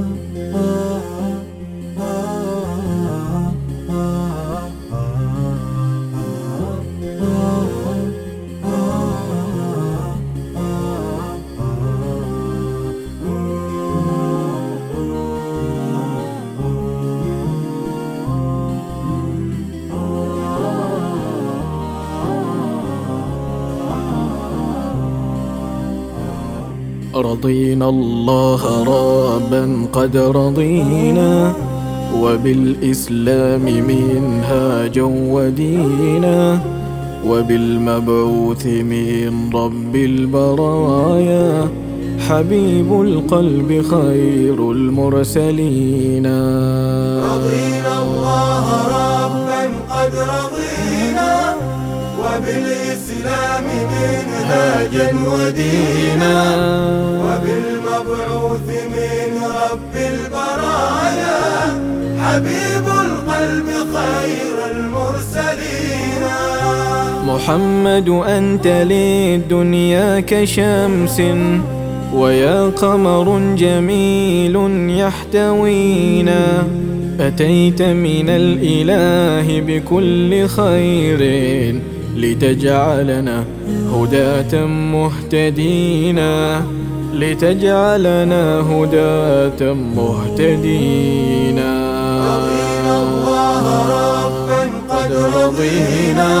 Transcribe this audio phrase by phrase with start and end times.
[0.00, 0.59] one.
[27.20, 31.52] رضينا الله ربا قد رضينا
[32.22, 36.58] وبالإسلام منهاجا ودينا
[37.26, 41.68] وبالمبعوث من رب البرايا.
[42.28, 46.26] حبيب القلب خير المرسلين.
[47.32, 48.66] رضينا الله
[48.98, 51.32] ربا قد رضينا
[52.20, 56.36] وبالإسلام منهاجا ودينا.
[59.60, 61.40] رب البرايا
[62.20, 66.22] حبيب القلب خير المرسلين.
[67.26, 71.22] محمد أنت للدنيا كشمس
[72.14, 74.56] ويا قمر جميل
[75.00, 76.42] يحتوينا.
[77.20, 81.20] أتيت من الإله بكل خير
[82.16, 83.44] لتجعلنا
[83.94, 86.62] هداة مهتدينا.
[87.14, 91.70] لتجعلنا هداة مهتدينا
[92.30, 93.64] رضينا الله
[94.24, 96.32] ربا قد رضينا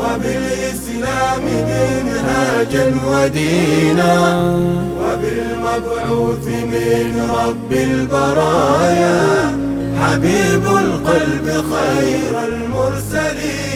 [0.00, 4.12] وبالإسلام منهاجا ودينا
[5.00, 9.20] وبالمبعوث من رب البرايا
[10.02, 13.67] حبيب القلب خير المرسلين.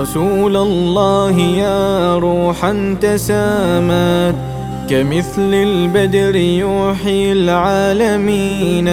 [0.00, 4.34] رسول الله يا روحا تسامت
[4.90, 8.90] كمثل البدر يوحي العالمين.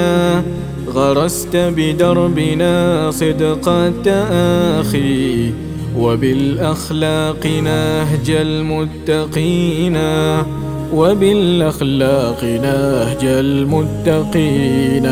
[0.94, 5.52] غرست بدربنا صدق التآخي
[5.97, 9.97] وبالأخلاق نهج المتقين.
[10.94, 15.08] وبالأخلاق نهج المتقين.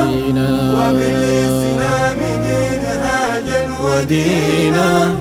[0.00, 5.14] رضينا وبالإسلام منهاجا ودينا.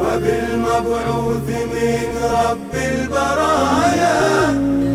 [0.00, 4.18] وبالمبعوث من رب البرايا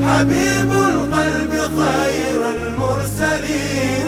[0.07, 4.07] حبيب القلب خير المرسلين.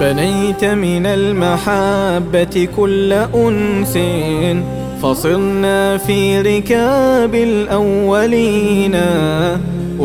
[0.00, 3.98] بنيت من المحبة كل أنس
[5.02, 8.94] فصرنا في ركاب الأولين.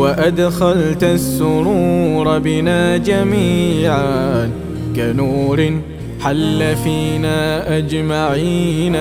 [0.00, 4.50] وأدخلت السرور بنا جميعا
[4.96, 5.80] كنور
[6.24, 7.38] حل فينا
[7.78, 8.96] أجمعين.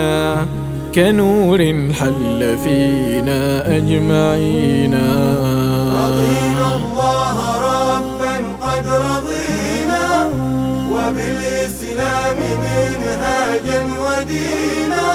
[0.96, 1.60] كنور
[2.00, 3.42] حل فينا
[3.78, 4.94] أجمعين.
[6.04, 7.38] رضينا الله
[7.70, 10.06] ربا قد رضينا
[10.94, 15.08] وبالإسلام منهاجا ودينا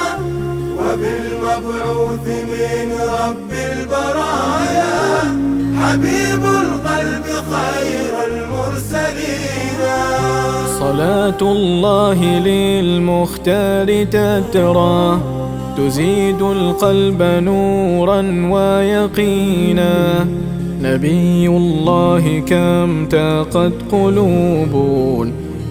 [0.78, 2.89] وبالمبعوث من
[3.21, 4.95] رب البرايا.
[5.84, 9.81] حبيب القلب خير المرسلين.
[10.78, 15.21] صلاة الله للمختار تترى
[15.77, 20.27] تزيد القلب نورا ويقينا.
[20.83, 24.75] نبي الله كم تاقت قلوب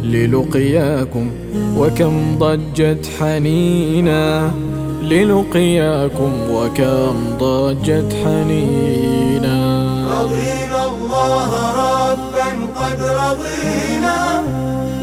[0.04, 1.32] للقياكم
[1.78, 4.52] وكم ضجت حنينا.
[5.04, 9.33] للقياكم وكم ضجت حنينا.
[10.24, 11.52] رضينا الله
[11.84, 14.44] ربا قد رضينا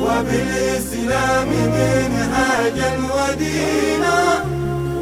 [0.05, 4.19] وبالإسلام منهاجا ودينا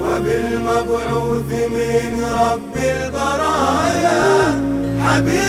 [0.02, 4.24] وبالمبعوث من رب البرايا.
[5.04, 5.47] حبيب